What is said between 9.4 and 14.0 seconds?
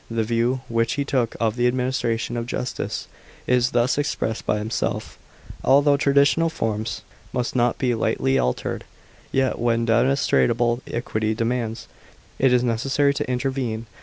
when demon strable equity demands, it is necessary to intervene."